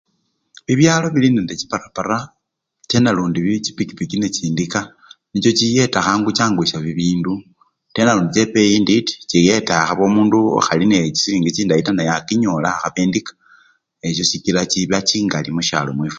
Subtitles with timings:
[0.65, 2.17] Bibyalo bilinende chiparapara
[2.83, 4.79] atenalundi byechipikipiki nechindika
[5.31, 7.33] nicho chiyeta khangu changuyisya bibindu
[7.93, 13.33] tenalundi chebeyi intiti, chiyeta akhaba omundu okhali ne chisilingi chindayi taa naye akinyola akhaba endika
[13.99, 16.09] necho sikila chiba chingali musyalo mwefwe.